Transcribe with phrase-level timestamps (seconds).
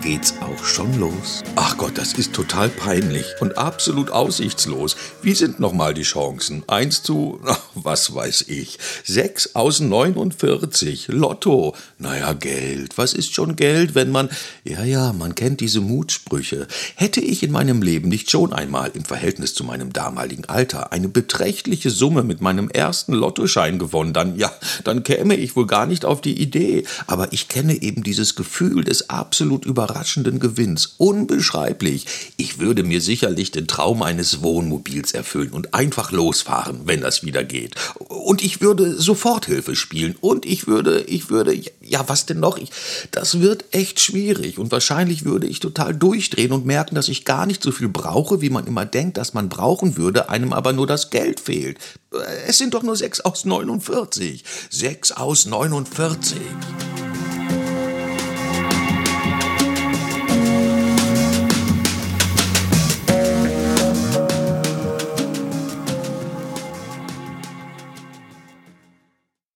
[0.00, 1.42] geht's auch schon los.
[1.56, 4.96] Ach Gott, das ist total peinlich und absolut aussichtslos.
[5.22, 6.62] Wie sind nochmal die Chancen?
[6.66, 11.08] Eins zu, ach, was weiß ich, sechs aus 49.
[11.08, 11.74] Lotto.
[11.98, 12.96] Naja, Geld.
[12.96, 14.28] Was ist schon Geld, wenn man,
[14.64, 16.68] ja, ja, man kennt diese Mutsprüche.
[16.94, 21.08] Hätte ich in meinem Leben nicht schon einmal im Verhältnis zu meinem damaligen Alter eine
[21.08, 24.52] beträchtliche Summe mit meinem ersten Lottoschein gewonnen, dann, ja,
[24.84, 26.84] dann käme ich wohl gar nicht auf die Idee.
[27.06, 30.94] Aber ich kenne eben dieses Gefühl des absolut überraschenden überraschenden Gewinns.
[30.98, 32.06] Unbeschreiblich.
[32.36, 37.42] Ich würde mir sicherlich den Traum eines Wohnmobils erfüllen und einfach losfahren, wenn das wieder
[37.42, 37.74] geht.
[38.08, 40.16] Und ich würde Soforthilfe spielen.
[40.20, 42.58] Und ich würde, ich würde, ja, was denn noch?
[42.58, 42.70] Ich,
[43.12, 44.58] das wird echt schwierig.
[44.58, 48.42] Und wahrscheinlich würde ich total durchdrehen und merken, dass ich gar nicht so viel brauche,
[48.42, 51.78] wie man immer denkt, dass man brauchen würde, einem aber nur das Geld fehlt.
[52.46, 54.44] Es sind doch nur sechs aus 49.
[54.70, 56.36] Sechs aus 49.